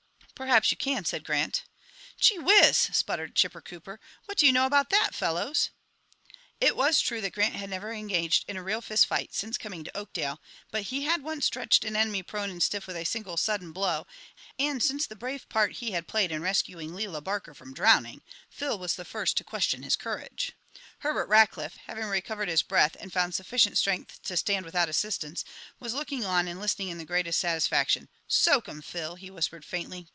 "Perhaps 0.41 0.71
you 0.71 0.77
can," 0.77 1.05
said 1.05 1.23
Grant. 1.23 1.65
"Gee 2.19 2.39
whiz!" 2.39 2.75
spluttered 2.79 3.35
Chipper 3.35 3.61
Cooper. 3.61 3.99
"What 4.25 4.39
do 4.39 4.47
you 4.47 4.51
know 4.51 4.65
about 4.65 4.89
that, 4.89 5.13
fellows?" 5.13 5.69
It 6.59 6.75
was 6.75 6.99
true 6.99 7.21
that 7.21 7.35
Grant 7.35 7.53
had 7.53 7.69
never 7.69 7.93
engaged 7.93 8.45
in 8.47 8.57
a 8.57 8.63
real 8.63 8.81
fist 8.81 9.05
fight 9.05 9.35
since 9.35 9.55
coming 9.55 9.83
to 9.83 9.95
Oakdale, 9.95 10.41
but 10.71 10.81
he 10.89 11.03
had 11.03 11.21
once 11.21 11.45
stretched 11.45 11.85
an 11.85 11.95
enemy 11.95 12.23
prone 12.23 12.49
and 12.49 12.63
stiff 12.63 12.87
with 12.87 12.95
a 12.95 13.03
single 13.03 13.37
sudden 13.37 13.71
blow, 13.71 14.07
and 14.57 14.81
since 14.81 15.05
the 15.05 15.15
brave 15.15 15.47
part 15.47 15.73
he 15.73 15.91
had 15.91 16.07
played 16.07 16.31
in 16.31 16.41
rescuing 16.41 16.95
Lela 16.95 17.21
Barker 17.21 17.53
from 17.53 17.71
drowning 17.71 18.23
Phil 18.49 18.79
was 18.79 18.95
the 18.95 19.05
first 19.05 19.37
to 19.37 19.43
question 19.43 19.83
his 19.83 19.95
courage. 19.95 20.53
Herbert 21.01 21.29
Rackliff, 21.29 21.77
having 21.85 22.05
recovered 22.05 22.49
his 22.49 22.63
breath 22.63 22.97
and 22.99 23.13
found 23.13 23.35
sufficient 23.35 23.77
strength 23.77 24.19
to 24.23 24.35
stand 24.35 24.65
without 24.65 24.89
assistance, 24.89 25.45
was 25.79 25.93
looking 25.93 26.25
on 26.25 26.47
and 26.47 26.59
listening 26.59 26.87
in 26.89 26.97
the 26.97 27.05
greatest 27.05 27.39
satisfaction. 27.39 28.09
"Soak 28.27 28.67
him, 28.67 28.81
Phil!" 28.81 29.13
he 29.17 29.29
whispered 29.29 29.63
faintly. 29.63 30.07